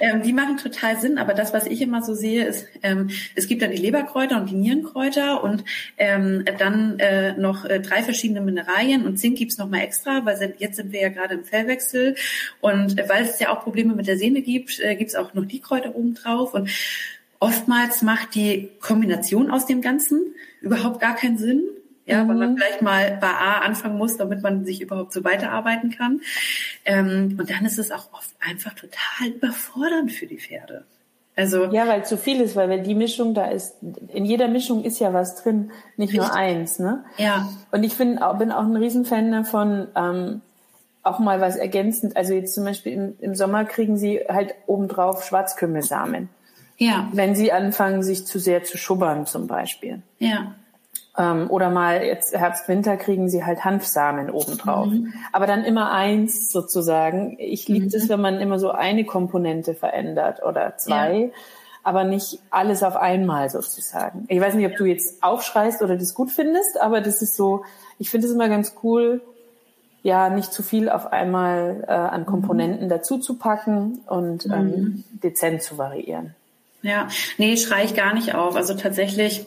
[0.00, 3.48] ähm, die machen total Sinn, aber das, was ich immer so sehe, ist, ähm, es
[3.48, 5.64] gibt dann die Leberkräuter und die Nierenkräuter und
[5.98, 10.54] ähm, dann äh, noch äh, drei verschiedene Mineralien und Zink gibt's noch mal extra, weil
[10.58, 12.16] jetzt sind wir ja gerade im Fellwechsel
[12.60, 15.44] und äh, weil es ja auch Probleme mit der Sehne gibt, äh, gibt's auch noch
[15.44, 16.70] die Kräuter oben drauf und
[17.40, 21.62] oftmals macht die Kombination aus dem Ganzen überhaupt gar keinen Sinn.
[22.06, 22.28] Ja, mhm.
[22.28, 22.56] weil man mhm.
[22.58, 26.20] vielleicht mal bei A anfangen muss, damit man sich überhaupt so weiterarbeiten kann.
[26.84, 30.84] Ähm, und dann ist es auch oft einfach total überfordernd für die Pferde.
[31.36, 33.76] Also ja, weil zu viel ist, weil wenn die Mischung da ist,
[34.08, 36.28] in jeder Mischung ist ja was drin, nicht richtig.
[36.28, 37.04] nur eins, ne?
[37.16, 37.48] Ja.
[37.72, 40.42] Und ich bin auch, bin auch ein Riesenfan davon, ähm,
[41.02, 42.16] auch mal was ergänzend.
[42.16, 46.28] Also jetzt zum Beispiel im, im Sommer kriegen sie halt obendrauf Schwarzkümmelsamen.
[46.76, 47.08] Ja.
[47.12, 50.02] Wenn sie anfangen, sich zu sehr zu schubbern zum Beispiel.
[50.18, 50.54] Ja.
[51.16, 54.88] Ähm, oder mal jetzt Herbst, Winter kriegen sie halt Hanfsamen obendrauf.
[54.88, 55.12] Mhm.
[55.32, 57.36] Aber dann immer eins sozusagen.
[57.38, 58.08] Ich liebe es, mhm.
[58.08, 61.16] wenn man immer so eine Komponente verändert oder zwei.
[61.16, 61.28] Ja.
[61.84, 64.24] Aber nicht alles auf einmal sozusagen.
[64.28, 67.64] Ich weiß nicht, ob du jetzt aufschreist oder das gut findest, aber das ist so,
[67.98, 69.20] ich finde es immer ganz cool,
[70.02, 72.26] ja, nicht zu viel auf einmal äh, an mhm.
[72.26, 72.90] Komponenten mhm.
[72.90, 75.04] dazu zu packen und ähm, mhm.
[75.22, 76.34] dezent zu variieren.
[76.84, 78.56] Ja, nee, schrei ich gar nicht auf.
[78.56, 79.46] Also tatsächlich,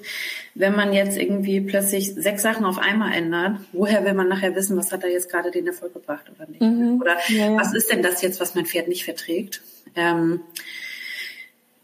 [0.56, 4.76] wenn man jetzt irgendwie plötzlich sechs Sachen auf einmal ändert, woher will man nachher wissen,
[4.76, 6.62] was hat da jetzt gerade den Erfolg gebracht oder nicht?
[6.62, 7.00] Mhm.
[7.00, 7.56] Oder ja, ja.
[7.56, 9.62] was ist denn das jetzt, was mein Pferd nicht verträgt?
[9.96, 10.42] Ähm,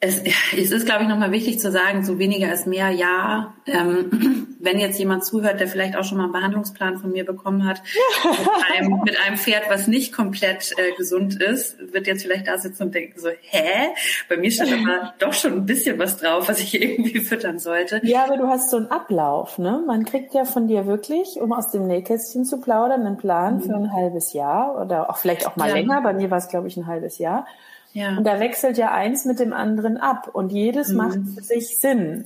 [0.04, 0.22] es,
[0.58, 3.54] es ist, glaube ich, nochmal wichtig zu sagen, so weniger ist mehr, ja.
[3.66, 7.66] Ähm, wenn jetzt jemand zuhört, der vielleicht auch schon mal einen Behandlungsplan von mir bekommen
[7.66, 7.82] hat,
[8.24, 12.58] mit, einem, mit einem Pferd, was nicht komplett äh, gesund ist, wird jetzt vielleicht da
[12.58, 13.90] sitzen und denken so, hä?
[14.28, 18.02] Bei mir stand aber doch schon ein bisschen was drauf, was ich irgendwie füttern sollte.
[18.04, 19.84] Ja, aber du hast so einen Ablauf, ne?
[19.88, 23.62] Man kriegt ja von dir wirklich, um aus dem Nähkästchen zu plaudern, einen Plan mhm.
[23.62, 25.76] für ein halbes Jahr oder auch vielleicht auch mal ja.
[25.76, 26.02] länger.
[26.02, 27.46] Bei mir war es, glaube ich, ein halbes Jahr.
[27.94, 28.18] Ja.
[28.18, 30.98] Und da wechselt ja eins mit dem anderen ab und jedes mhm.
[30.98, 32.24] macht für sich Sinn.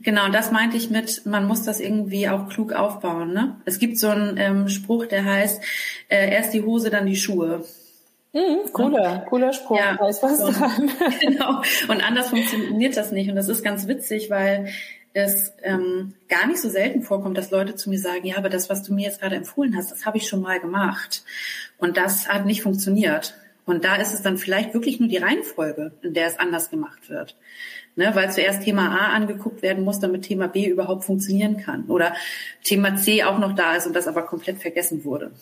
[0.00, 3.32] Genau, das meinte ich mit, man muss das irgendwie auch klug aufbauen.
[3.32, 3.56] Ne?
[3.64, 5.62] Es gibt so einen ähm, Spruch, der heißt,
[6.08, 7.64] äh, erst die Hose, dann die Schuhe.
[8.34, 9.78] Mhm, cooler, cooler Spruch.
[9.78, 10.90] Ja, da ist was und, dran.
[11.20, 11.62] Genau.
[11.88, 13.30] Und anders funktioniert das nicht.
[13.30, 14.68] Und das ist ganz witzig, weil
[15.14, 18.68] es ähm, gar nicht so selten vorkommt, dass Leute zu mir sagen, ja, aber das,
[18.68, 21.24] was du mir jetzt gerade empfohlen hast, das habe ich schon mal gemacht.
[21.78, 23.34] Und das hat nicht funktioniert.
[23.66, 27.10] Und da ist es dann vielleicht wirklich nur die Reihenfolge, in der es anders gemacht
[27.10, 27.36] wird.
[27.96, 31.86] Ne, weil zuerst Thema A angeguckt werden muss, damit Thema B überhaupt funktionieren kann.
[31.88, 32.12] Oder
[32.62, 35.32] Thema C auch noch da ist und das aber komplett vergessen wurde.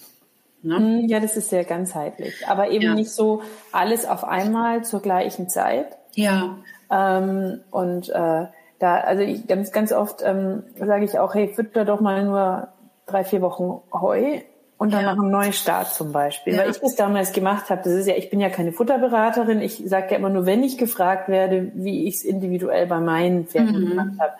[0.62, 0.76] Ne?
[0.76, 2.46] Hm, ja, das ist sehr ganzheitlich.
[2.48, 2.94] Aber eben ja.
[2.94, 5.98] nicht so alles auf einmal zur gleichen Zeit.
[6.14, 6.58] Ja.
[6.90, 8.46] Ähm, und äh,
[8.78, 12.68] da, also ich, ganz, ganz oft ähm, sage ich auch, hey, fütter doch mal nur
[13.06, 14.40] drei, vier Wochen Heu
[14.76, 16.54] und dann nach einem Neustart zum Beispiel.
[16.54, 16.60] Ja.
[16.60, 19.82] Weil ich das damals gemacht habe, das ist ja, ich bin ja keine Futterberaterin, ich
[19.86, 23.80] sage ja immer nur, wenn ich gefragt werde, wie ich es individuell bei meinen Pferden
[23.80, 23.88] mhm.
[23.90, 24.32] gemacht habe.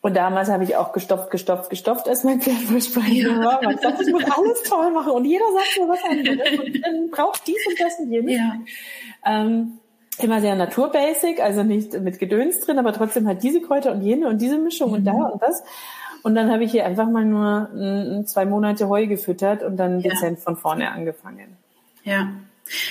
[0.00, 3.44] Und damals habe ich auch gestopft, gestopft, gestopft, als mein Pferd versprechen ja.
[3.44, 3.62] war.
[3.62, 7.10] Man sagt, ich muss alles toll machen und jeder sagt mir was anderes und dann
[7.10, 8.36] braucht dies und das und jenes.
[8.36, 8.52] Ja.
[9.24, 9.78] Ähm,
[10.18, 14.28] immer sehr naturbasic, also nicht mit Gedöns drin, aber trotzdem halt diese Kräuter und jene
[14.28, 14.96] und diese Mischung mhm.
[14.96, 15.62] und da und das.
[16.24, 20.00] Und dann habe ich hier einfach mal nur m, zwei Monate Heu gefüttert und dann
[20.00, 20.10] ja.
[20.10, 21.58] dezent von vorne angefangen.
[22.02, 22.32] Ja.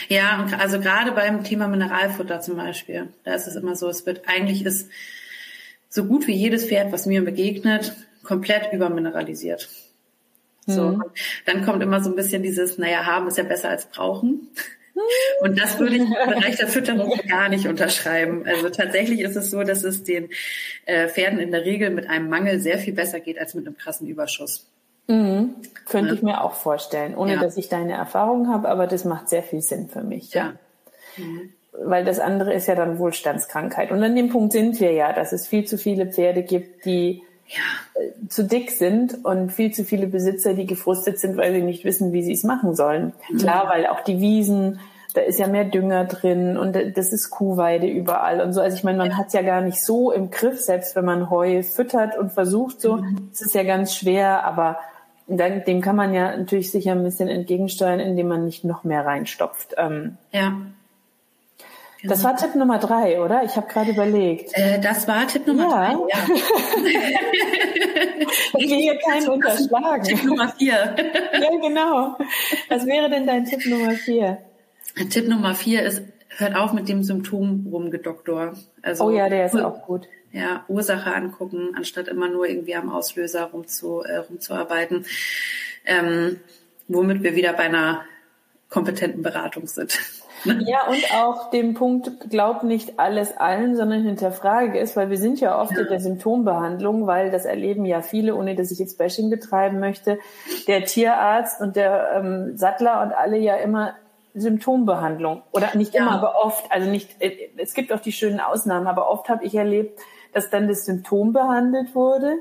[0.08, 4.22] Ja, also gerade beim Thema Mineralfutter zum Beispiel, da ist es immer so, es wird
[4.28, 4.88] eigentlich ist
[5.90, 9.68] so gut wie jedes Pferd, was mir begegnet, komplett übermineralisiert.
[10.68, 11.04] So, mhm.
[11.48, 14.50] dann kommt immer so ein bisschen dieses, naja, haben ist ja besser als brauchen.
[15.42, 18.44] Und das würde ich im Bereich der Fütterung gar nicht unterschreiben.
[18.46, 20.30] Also tatsächlich ist es so, dass es den
[20.86, 23.78] äh, Pferden in der Regel mit einem Mangel sehr viel besser geht als mit einem
[23.78, 24.68] krassen Überschuss.
[25.08, 25.56] Mhm.
[25.86, 26.16] Könnte ja.
[26.16, 27.40] ich mir auch vorstellen, ohne ja.
[27.42, 30.34] dass ich deine Erfahrung habe, aber das macht sehr viel Sinn für mich.
[30.34, 30.54] Ja.
[31.18, 31.24] ja.
[31.24, 31.54] Mhm.
[31.72, 33.92] Weil das andere ist ja dann Wohlstandskrankheit.
[33.92, 37.24] Und an dem Punkt sind wir ja, dass es viel zu viele Pferde gibt, die
[37.56, 38.04] ja.
[38.30, 42.12] Zu dick sind und viel zu viele Besitzer, die gefrustet sind, weil sie nicht wissen,
[42.12, 43.14] wie sie es machen sollen.
[43.30, 43.38] Mhm.
[43.38, 44.80] Klar, weil auch die Wiesen,
[45.14, 48.62] da ist ja mehr Dünger drin und das ist Kuhweide überall und so.
[48.62, 51.30] Also ich meine, man hat es ja gar nicht so im Griff, selbst wenn man
[51.30, 52.98] Heu füttert und versucht so.
[52.98, 53.30] Mhm.
[53.32, 54.80] Es ist ja ganz schwer, aber
[55.28, 59.06] dann, dem kann man ja natürlich sicher ein bisschen entgegensteuern, indem man nicht noch mehr
[59.06, 59.76] reinstopft.
[59.78, 60.54] Ähm, ja.
[62.06, 63.44] Das war Tipp Nummer drei, oder?
[63.44, 64.52] Ich habe gerade überlegt.
[64.56, 65.70] Äh, das war Tipp Nummer ja.
[65.70, 66.18] drei, ja.
[68.74, 70.04] will hier keinen unterschlagen.
[70.04, 70.74] Tipp Nummer vier.
[70.98, 72.18] ja, genau.
[72.70, 74.40] Was wäre denn dein Tipp Nummer vier?
[75.10, 76.04] Tipp Nummer vier ist,
[76.38, 78.54] hört auf mit dem Symptom rumgedoktor.
[78.82, 80.08] Also, oh ja, der ist auch gut.
[80.32, 85.06] Ja, Ursache angucken, anstatt immer nur irgendwie am Auslöser rumzu, äh, rumzuarbeiten.
[85.86, 86.40] Ähm,
[86.88, 88.04] womit wir wieder bei einer
[88.70, 90.00] kompetenten Beratung sind.
[90.46, 95.40] Ja, und auch den Punkt, glaub nicht alles allen, sondern hinterfrage es, weil wir sind
[95.40, 95.82] ja oft ja.
[95.82, 100.20] in der Symptombehandlung, weil das erleben ja viele, ohne dass ich jetzt Bashing betreiben möchte,
[100.68, 103.94] der Tierarzt und der ähm, Sattler und alle ja immer
[104.36, 105.44] Symptombehandlung.
[105.52, 106.18] Oder nicht immer, ja.
[106.18, 106.72] aber oft.
[106.72, 110.00] Also nicht, äh, es gibt auch die schönen Ausnahmen, aber oft habe ich erlebt,
[110.34, 112.36] dass dann das Symptom behandelt wurde.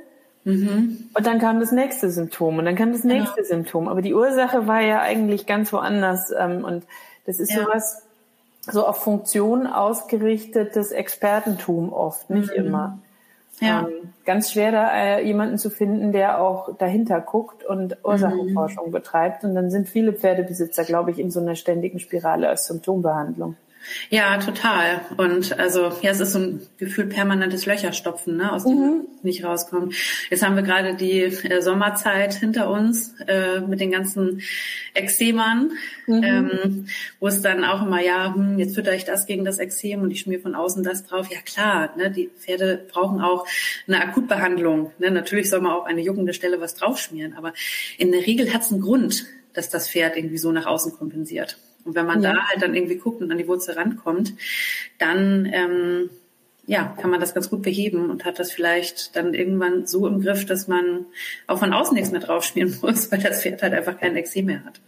[0.45, 1.11] Mhm.
[1.15, 3.47] Und dann kam das nächste Symptom und dann kam das nächste ja.
[3.47, 3.88] Symptom.
[3.88, 6.33] Aber die Ursache war ja eigentlich ganz woanders.
[6.37, 6.85] Ähm, und
[7.26, 7.64] das ist ja.
[7.64, 8.02] sowas,
[8.70, 12.64] so auf Funktion ausgerichtetes Expertentum oft, nicht mhm.
[12.66, 12.98] immer.
[13.61, 13.87] Ja.
[13.87, 18.92] Ähm, ganz schwer da äh, jemanden zu finden, der auch dahinter guckt und Ursachenforschung mhm.
[18.92, 19.44] betreibt.
[19.44, 23.56] Und dann sind viele Pferdebesitzer, glaube ich, in so einer ständigen Spirale als Symptombehandlung.
[24.11, 25.03] Ja, total.
[25.16, 29.07] Und also ja, es ist so ein Gefühl permanentes Löcherstopfen, ne, aus dem mhm.
[29.23, 29.95] nicht rauskommt.
[30.31, 34.42] Jetzt haben wir gerade die äh, Sommerzeit hinter uns äh, mit den ganzen
[34.95, 35.73] Exemern,
[36.07, 36.23] mhm.
[36.23, 36.87] ähm,
[37.21, 40.11] wo es dann auch immer, ja, hm, jetzt fütter ich das gegen das Exem und
[40.11, 41.29] ich schmier von außen das drauf.
[41.31, 43.47] Ja klar, ne, die Pferde brauchen auch
[43.87, 44.92] eine Akutbehandlung.
[44.99, 45.11] Ne?
[45.11, 47.53] Natürlich soll man auch eine juckende Stelle was draufschmieren, aber
[47.99, 51.59] in der Regel hat es einen Grund, dass das Pferd irgendwie so nach außen kompensiert.
[51.85, 52.33] Und wenn man ja.
[52.33, 54.35] da halt dann irgendwie guckt und an die Wurzel rankommt,
[54.99, 56.11] dann ähm,
[56.64, 60.20] ja, kann man das ganz gut beheben und hat das vielleicht dann irgendwann so im
[60.22, 61.07] Griff, dass man
[61.48, 64.64] auch von außen nichts mehr draufschmieren muss, weil das Pferd halt einfach kein Exem mehr
[64.64, 64.81] hat.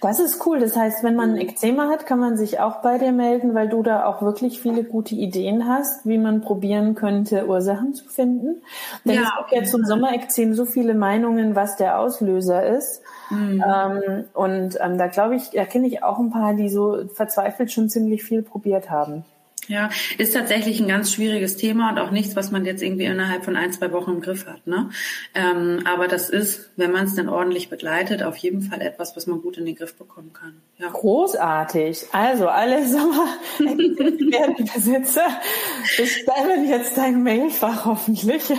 [0.00, 0.60] Das ist cool.
[0.60, 3.68] Das heißt, wenn man ein Eczema hat, kann man sich auch bei dir melden, weil
[3.68, 8.62] du da auch wirklich viele gute Ideen hast, wie man probieren könnte, Ursachen zu finden.
[9.04, 13.02] Denn ja, es gibt ja zum Sommerexem so viele Meinungen, was der Auslöser ist.
[13.30, 13.64] Mhm.
[13.66, 17.88] Ähm, und ähm, da glaube ich, erkenne ich auch ein paar, die so verzweifelt schon
[17.88, 19.24] ziemlich viel probiert haben.
[19.68, 23.44] Ja, ist tatsächlich ein ganz schwieriges Thema und auch nichts, was man jetzt irgendwie innerhalb
[23.44, 24.66] von ein, zwei Wochen im Griff hat.
[24.66, 24.90] Ne?
[25.34, 29.26] Ähm, aber das ist, wenn man es dann ordentlich begleitet, auf jeden Fall etwas, was
[29.26, 30.54] man gut in den Griff bekommen kann.
[30.78, 30.88] Ja.
[30.90, 32.06] Großartig.
[32.12, 35.26] Also alle Sommerbesitzer
[35.96, 38.44] bestellen jetzt dein Mailfach hoffentlich.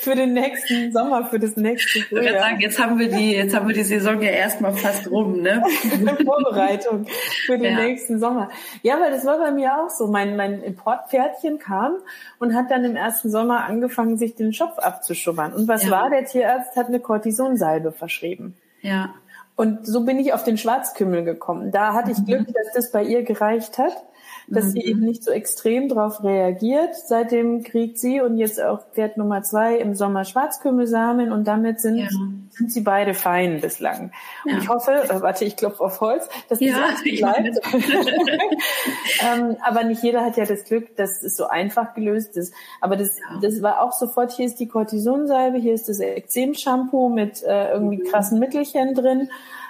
[0.00, 2.24] Für den nächsten Sommer, für das nächste Frühjahr.
[2.24, 5.10] Ich würde sagen, jetzt haben wir die, jetzt haben wir die Saison ja erstmal fast
[5.10, 5.62] rum, ne?
[6.24, 7.06] Vorbereitung
[7.44, 7.84] für den ja.
[7.84, 8.48] nächsten Sommer.
[8.82, 10.06] Ja, weil das war bei mir auch so.
[10.06, 11.96] Mein, mein Importpferdchen kam
[12.38, 15.52] und hat dann im ersten Sommer angefangen, sich den Schopf abzuschubbern.
[15.52, 15.90] Und was ja.
[15.90, 16.10] war?
[16.10, 18.56] Der Tierarzt hat eine Cortisonsalbe verschrieben.
[18.80, 19.14] Ja.
[19.56, 21.70] Und so bin ich auf den Schwarzkümmel gekommen.
[21.70, 22.26] Da hatte ich mhm.
[22.26, 23.96] Glück, dass das bei ihr gereicht hat
[24.48, 24.70] dass mhm.
[24.70, 26.94] sie eben nicht so extrem darauf reagiert.
[26.94, 31.98] Seitdem kriegt sie und jetzt auch Pferd Nummer zwei im Sommer Schwarzkümmelsamen und damit sind,
[31.98, 32.08] ja.
[32.50, 34.12] sind sie beide fein bislang.
[34.44, 34.54] Ja.
[34.54, 37.58] Und ich hoffe, äh, warte, ich klopfe auf Holz, dass das ja, bleibt.
[39.22, 42.54] ähm, aber nicht jeder hat ja das Glück, dass es so einfach gelöst ist.
[42.80, 47.42] Aber das, das war auch sofort, hier ist die Cortisonsalbe, hier ist das Ekzem-Shampoo mit
[47.42, 48.04] äh, irgendwie mhm.
[48.04, 49.28] krassen Mittelchen drin.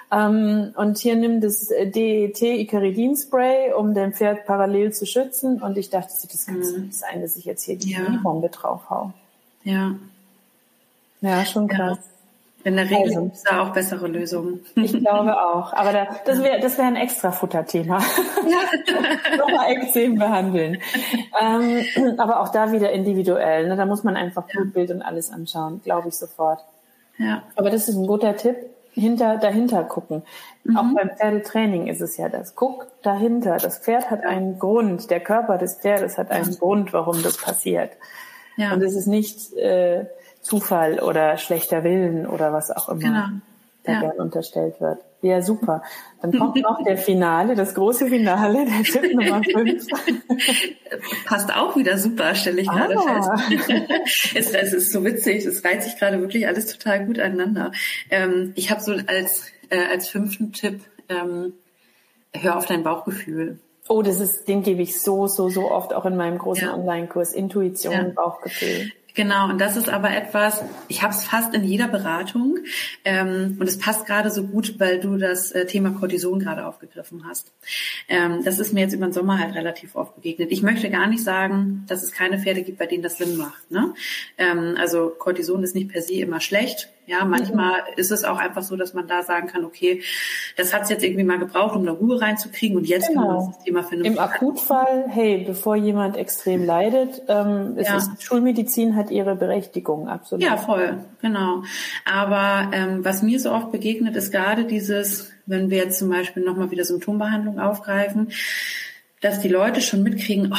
[0.09, 5.61] Ähm, und hier nimmt das DET Icaridin Spray, um den Pferd parallel zu schützen.
[5.61, 6.85] Und ich dachte, das kann mhm.
[6.85, 8.19] nicht sein, dass ich jetzt hier die ja.
[8.23, 9.11] Bombe drauf hau.
[9.63, 9.95] Ja.
[11.21, 11.97] Ja, schon krass.
[11.97, 12.03] Ja.
[12.63, 14.65] In der Regel also, gibt es da auch bessere Lösungen.
[14.75, 15.71] Ich glaube auch.
[15.73, 17.99] Aber da, das wäre das wär ein extra Futterthema.
[18.45, 19.37] Ja.
[19.37, 20.77] Nochmal Ekzem behandeln.
[21.39, 21.85] Ähm,
[22.17, 23.67] aber auch da wieder individuell.
[23.67, 23.77] Ne?
[23.77, 26.59] Da muss man einfach Blutbild und alles anschauen, glaube ich sofort.
[27.17, 27.43] Ja.
[27.55, 28.57] Aber das ist ein guter Tipp
[28.97, 30.23] hinter, dahinter gucken.
[30.63, 30.77] Mhm.
[30.77, 32.55] Auch beim Pferdetraining ist es ja das.
[32.55, 33.57] Guck dahinter.
[33.57, 35.09] Das Pferd hat einen Grund.
[35.09, 36.57] Der Körper des Pferdes hat einen ja.
[36.57, 37.91] Grund, warum das passiert.
[38.55, 38.73] Ja.
[38.73, 40.05] Und es ist nicht äh,
[40.41, 42.99] Zufall oder schlechter Willen oder was auch immer.
[42.99, 43.25] Genau
[43.87, 44.01] der ja.
[44.01, 44.99] gern unterstellt wird.
[45.27, 45.83] Ja, super.
[46.21, 49.85] Dann kommt noch der Finale, das große Finale, der Tipp Nummer 5.
[51.25, 53.37] Passt auch wieder super, stelle ich gerade ah.
[53.37, 54.33] fest.
[54.35, 57.73] es, es, ist so witzig, es reiht sich gerade wirklich alles total gut aneinander.
[58.09, 61.53] Ähm, ich habe so als, äh, als fünften Tipp, ähm,
[62.33, 63.59] hör auf dein Bauchgefühl.
[63.89, 66.73] Oh, das ist, den gebe ich so, so, so oft auch in meinem großen ja.
[66.73, 67.33] Online-Kurs.
[67.33, 68.03] Intuition, ja.
[68.15, 68.91] Bauchgefühl.
[69.17, 72.59] Genau, und das ist aber etwas, ich habe es fast in jeder Beratung
[73.03, 77.23] ähm, und es passt gerade so gut, weil du das äh, Thema Cortison gerade aufgegriffen
[77.27, 77.51] hast.
[78.07, 80.51] Ähm, das ist mir jetzt über den Sommer halt relativ oft begegnet.
[80.51, 83.71] Ich möchte gar nicht sagen, dass es keine Pferde gibt, bei denen das Sinn macht.
[83.71, 83.95] Ne?
[84.37, 86.89] Ähm, also Cortison ist nicht per se immer schlecht.
[87.07, 90.01] Ja, manchmal ist es auch einfach so, dass man da sagen kann, okay,
[90.57, 93.21] das hat es jetzt irgendwie mal gebraucht, um da Ruhe reinzukriegen und jetzt genau.
[93.21, 94.03] kann man das Thema finden.
[94.03, 97.95] Im Akutfall, hey, bevor jemand extrem leidet, ähm, ja.
[97.95, 100.43] ist, Schulmedizin hat ihre Berechtigung, absolut.
[100.43, 101.63] Ja, voll, genau.
[102.03, 106.43] Aber ähm, was mir so oft begegnet, ist gerade dieses, wenn wir jetzt zum Beispiel
[106.43, 108.31] nochmal wieder Symptombehandlung aufgreifen,
[109.27, 110.57] dass die Leute schon mitkriegen, oh,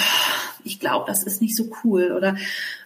[0.64, 2.36] ich glaube, das ist nicht so cool oder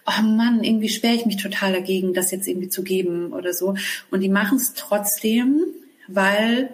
[0.05, 3.75] oh Mann, irgendwie sperre ich mich total dagegen, das jetzt irgendwie zu geben oder so.
[4.09, 5.61] Und die machen es trotzdem,
[6.07, 6.69] weil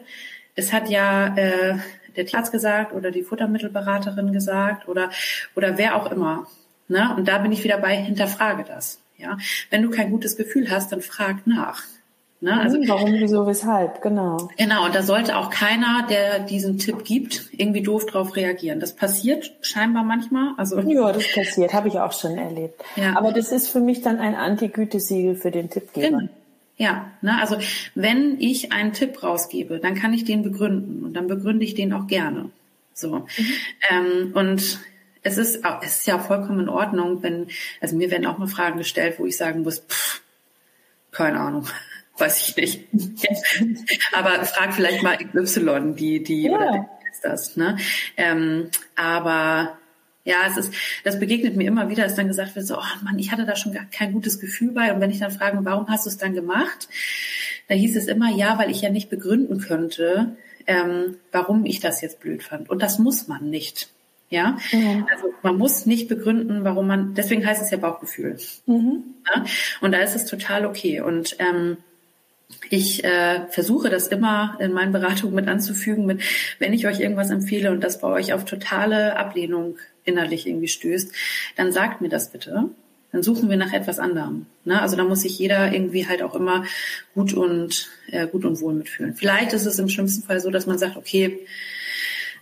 [0.56, 1.78] es hat ja äh,
[2.16, 5.10] der Tierarzt gesagt oder die Futtermittelberaterin gesagt oder,
[5.56, 6.48] oder wer auch immer.
[6.88, 7.16] Ne?
[7.16, 9.02] Und da bin ich wieder bei, hinterfrage das.
[9.18, 9.38] Ja,
[9.70, 11.84] wenn du kein gutes Gefühl hast, dann frag nach.
[12.42, 12.58] Ne?
[12.58, 14.50] Also, mhm, Warum, wieso, weshalb, genau.
[14.58, 18.80] Genau, und da sollte auch keiner, der diesen Tipp gibt, irgendwie doof drauf reagieren.
[18.80, 20.54] Das passiert scheinbar manchmal.
[20.56, 22.82] Also ja, das passiert, habe ich auch schon erlebt.
[22.96, 23.18] Ja.
[23.18, 26.20] Aber das ist für mich dann ein Anti-Gütesiegel für den Tippgeber.
[26.20, 26.30] Genau.
[26.78, 27.58] Ja, ne, also
[27.94, 31.92] wenn ich einen Tipp rausgebe, dann kann ich den begründen und dann begründe ich den
[31.92, 32.52] auch gerne.
[32.94, 33.18] So.
[33.18, 33.26] Mhm.
[33.90, 34.80] Ähm, und
[35.24, 37.48] es ist, es ist ja vollkommen in Ordnung, wenn,
[37.82, 40.22] also mir werden auch mal Fragen gestellt, wo ich sagen muss, pff,
[41.12, 41.66] keine Ahnung,
[42.20, 42.88] weiß ich nicht.
[44.12, 46.56] aber frag vielleicht mal Y, die, die, ja.
[46.56, 47.78] oder ist das, ne?
[48.18, 49.78] Ähm, aber
[50.24, 53.18] ja, es ist, das begegnet mir immer wieder, dass dann gesagt wird, so, oh Mann,
[53.18, 54.94] ich hatte da schon gar kein gutes Gefühl bei.
[54.94, 56.88] Und wenn ich dann frage, warum hast du es dann gemacht?
[57.68, 60.36] Da hieß es immer, ja, weil ich ja nicht begründen könnte,
[60.68, 62.70] ähm, warum ich das jetzt blöd fand.
[62.70, 63.90] Und das muss man nicht.
[64.32, 65.08] Ja, mhm.
[65.12, 68.38] also man muss nicht begründen, warum man, deswegen heißt es ja Bauchgefühl.
[68.68, 69.04] Mhm.
[69.26, 69.44] Ja?
[69.82, 71.02] Und da ist es total okay.
[71.02, 71.78] Und ähm,
[72.70, 76.22] ich äh, versuche das immer in meinen Beratungen mit anzufügen, mit
[76.60, 81.12] wenn ich euch irgendwas empfehle und das bei euch auf totale Ablehnung innerlich irgendwie stößt,
[81.56, 82.70] dann sagt mir das bitte.
[83.12, 84.46] Dann suchen wir nach etwas anderem.
[84.66, 84.80] Ne?
[84.80, 86.66] Also da muss sich jeder irgendwie halt auch immer
[87.16, 89.16] gut und äh, gut und wohl mitfühlen.
[89.16, 91.40] Vielleicht ist es im schlimmsten Fall so, dass man sagt, okay,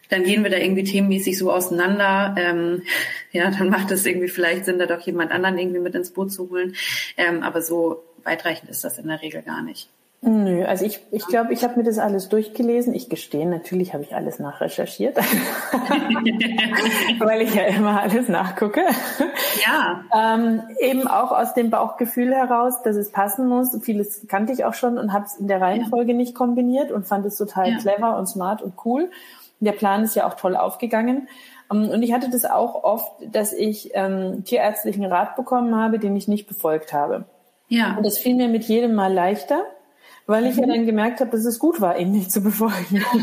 [0.10, 2.36] dann gehen wir da irgendwie themenmäßig so auseinander.
[2.38, 2.84] Ähm,
[3.32, 6.34] ja, dann macht es irgendwie vielleicht Sinn, da doch jemand anderen irgendwie mit ins Boot
[6.34, 6.76] zu holen.
[7.16, 9.90] Ähm, aber so weitreichend ist das in der Regel gar nicht.
[10.22, 12.96] Nö, also ich glaube, ich, glaub, ich habe mir das alles durchgelesen.
[12.96, 15.16] Ich gestehe, natürlich habe ich alles nachrecherchiert,
[17.20, 18.82] weil ich ja immer alles nachgucke.
[19.64, 20.04] Ja.
[20.14, 23.78] Ähm, eben auch aus dem Bauchgefühl heraus, dass es passen muss.
[23.84, 26.18] Vieles kannte ich auch schon und habe es in der Reihenfolge ja.
[26.18, 27.78] nicht kombiniert und fand es total ja.
[27.78, 29.12] clever und smart und cool.
[29.60, 31.28] Der Plan ist ja auch toll aufgegangen.
[31.72, 36.16] Ähm, und ich hatte das auch oft, dass ich ähm, tierärztlichen Rat bekommen habe, den
[36.16, 37.26] ich nicht befolgt habe.
[37.68, 37.96] Ja.
[37.98, 39.62] Und das fiel mir mit jedem Mal leichter
[40.28, 40.64] weil ich mhm.
[40.64, 42.76] ja dann gemerkt habe, dass es gut war, ihn nicht zu befolgen.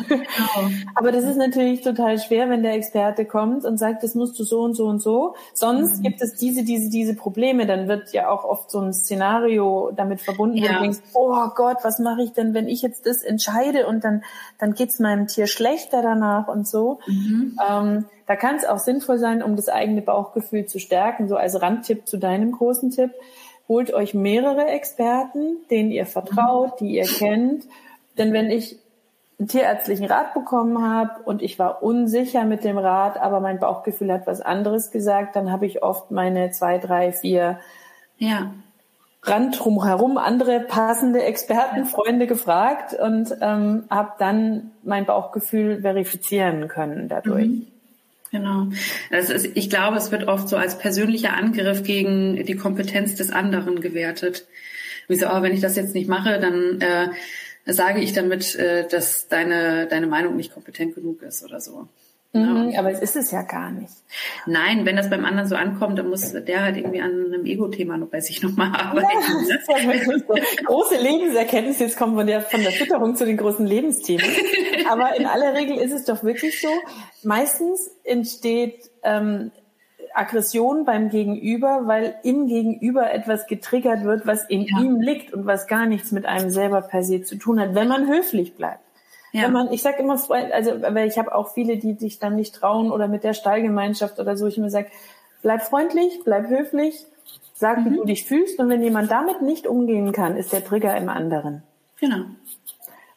[0.09, 0.71] Genau.
[0.95, 4.45] Aber das ist natürlich total schwer, wenn der Experte kommt und sagt, das musst du
[4.45, 5.35] so und so und so.
[5.53, 6.03] Sonst mhm.
[6.03, 7.67] gibt es diese, diese, diese Probleme.
[7.67, 10.71] Dann wird ja auch oft so ein Szenario damit verbunden, ja.
[10.71, 14.03] wo du denkst, oh Gott, was mache ich denn, wenn ich jetzt das entscheide und
[14.03, 14.25] dann,
[14.59, 17.01] dann geht's meinem Tier schlechter danach und so.
[17.07, 17.59] Mhm.
[17.69, 21.61] Ähm, da kann es auch sinnvoll sein, um das eigene Bauchgefühl zu stärken, so als
[21.61, 23.11] Randtipp zu deinem großen Tipp
[23.69, 27.65] holt euch mehrere Experten, denen ihr vertraut, die ihr kennt.
[28.19, 28.79] Denn wenn ich
[29.39, 34.13] einen tierärztlichen Rat bekommen habe und ich war unsicher mit dem Rat, aber mein Bauchgefühl
[34.13, 37.59] hat was anderes gesagt, dann habe ich oft meine zwei, drei, vier
[38.19, 38.53] ja.
[39.23, 47.09] Rand drumherum andere passende Experten, Freunde gefragt und ähm, habe dann mein Bauchgefühl verifizieren können
[47.09, 47.47] dadurch.
[47.47, 47.67] Mhm.
[48.35, 48.67] Genau.
[49.13, 53.31] Das ist, ich glaube, es wird oft so als persönlicher Angriff gegen die Kompetenz des
[53.31, 54.49] anderen gewertet.
[55.07, 57.11] Wie so, oh, wenn ich das jetzt nicht mache, dann äh,
[57.73, 61.87] sage ich damit, äh, dass deine, deine Meinung nicht kompetent genug ist oder so.
[62.33, 62.81] Mhm, ja.
[62.81, 63.93] Aber es ist es ja gar nicht.
[64.47, 67.97] Nein, wenn das beim anderen so ankommt, dann muss der halt irgendwie an einem Ego-Thema
[67.97, 69.07] noch bei sich nochmal arbeiten.
[69.07, 70.65] Ja, das ist ja so.
[70.65, 74.27] Große Lebenserkenntnis, jetzt kommen von der, von der Fütterung zu den großen Lebensthemen.
[74.91, 76.69] Aber in aller Regel ist es doch wirklich so,
[77.23, 79.51] meistens entsteht ähm,
[80.15, 84.81] Aggression beim Gegenüber, weil im Gegenüber etwas getriggert wird, was in ja.
[84.81, 87.89] ihm liegt und was gar nichts mit einem selber per se zu tun hat, wenn
[87.89, 88.81] man höflich bleibt.
[89.33, 89.45] Ja.
[89.45, 92.55] Wenn man, ich sag immer, also weil ich habe auch viele, die sich dann nicht
[92.55, 94.89] trauen oder mit der Stallgemeinschaft oder so, ich immer sage,
[95.43, 97.05] bleib freundlich, bleib höflich,
[97.53, 97.85] sag, mhm.
[97.85, 101.09] wie du dich fühlst und wenn jemand damit nicht umgehen kann, ist der Trigger im
[101.09, 101.65] anderen.
[101.99, 102.27] Genau.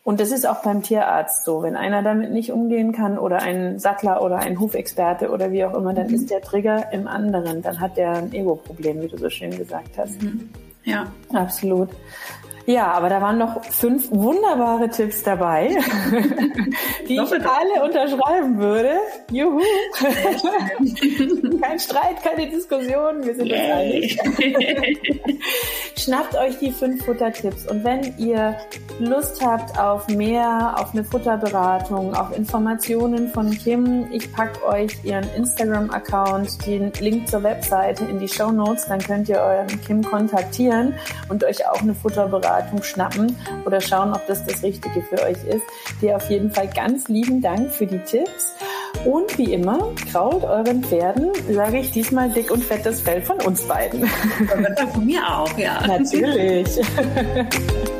[0.08, 1.63] Und das ist auch beim Tierarzt so.
[1.63, 5.74] Wenn einer damit nicht umgehen kann oder ein Sattler oder ein Hufexperte oder wie auch
[5.74, 6.13] immer, dann mhm.
[6.13, 7.62] ist der Trigger im anderen.
[7.62, 10.24] Dann hat der ein Ego-Problem, wie du so schön gesagt hast.
[10.24, 10.50] Mhm.
[10.86, 11.12] Ja.
[11.34, 11.89] Absolut.
[12.70, 15.70] Ja, aber da waren noch fünf wunderbare Tipps dabei,
[17.08, 19.00] die ich alle unterschreiben würde.
[19.32, 19.62] Juhu!
[21.62, 24.20] Kein Streit, keine Diskussion, wir sind uns einig.
[25.98, 28.58] Schnappt euch die fünf Futtertipps und wenn ihr
[29.00, 35.26] Lust habt auf mehr, auf eine Futterberatung, auf Informationen von Kim, ich packe euch ihren
[35.38, 40.94] Instagram-Account, den Link zur Webseite in die Show Notes, dann könnt ihr euren Kim kontaktieren
[41.30, 45.43] und euch auch eine Futterberatung Beratung schnappen oder schauen, ob das das Richtige für euch
[45.48, 45.63] ist.
[46.02, 48.56] Dir auf jeden Fall ganz lieben Dank für die Tipps.
[49.06, 53.62] Und wie immer, krault euren Pferden, sage ich diesmal dick und fettes Fell von uns
[53.63, 54.08] beiden.
[54.93, 55.86] Von mir auch, ja.
[55.86, 56.67] Natürlich.